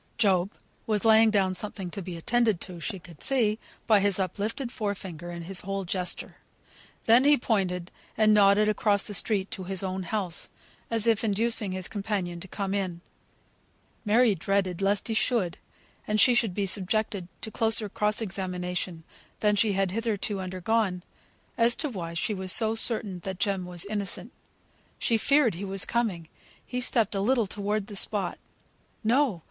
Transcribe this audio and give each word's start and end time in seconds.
Job 0.17 0.49
was 0.87 1.05
laying 1.05 1.29
down 1.29 1.53
something 1.53 1.91
to 1.91 2.01
be 2.01 2.17
attended 2.17 2.59
to 2.59 2.79
she 2.79 2.97
could 2.97 3.21
see, 3.21 3.59
by 3.85 3.99
his 3.99 4.17
up 4.17 4.39
lifted 4.39 4.71
fore 4.71 4.95
finger, 4.95 5.29
and 5.29 5.45
his 5.45 5.59
whole 5.59 5.85
gesture; 5.85 6.37
then 7.03 7.23
he 7.23 7.37
pointed 7.37 7.91
and 8.17 8.33
nodded 8.33 8.67
across 8.67 9.05
the 9.05 9.13
street 9.13 9.51
to 9.51 9.65
his 9.65 9.83
own 9.83 10.01
house, 10.01 10.49
as 10.89 11.05
if 11.05 11.23
inducing 11.23 11.71
his 11.71 11.87
companion 11.87 12.39
to 12.39 12.47
come 12.47 12.73
in. 12.73 13.01
Mary 14.03 14.33
dreaded 14.33 14.81
lest 14.81 15.07
he 15.07 15.13
should, 15.13 15.59
and 16.07 16.19
she 16.19 16.47
be 16.47 16.65
subjected 16.65 17.27
to 17.39 17.49
a 17.51 17.53
closer 17.53 17.87
cross 17.87 18.21
examination 18.23 19.03
than 19.39 19.55
she 19.55 19.73
had 19.73 19.91
hitherto 19.91 20.39
undergone, 20.39 21.03
as 21.59 21.75
to 21.75 21.87
why 21.87 22.15
she 22.15 22.33
was 22.33 22.51
so 22.51 22.73
certain 22.73 23.19
that 23.19 23.37
Jem 23.39 23.67
was 23.67 23.85
innocent. 23.85 24.31
She 24.97 25.15
feared 25.19 25.53
he 25.53 25.63
was 25.63 25.85
coming; 25.85 26.27
he 26.65 26.81
stepped 26.81 27.13
a 27.13 27.21
little 27.21 27.45
towards 27.45 27.85
the 27.85 27.95
spot. 27.95 28.39
No! 29.03 29.39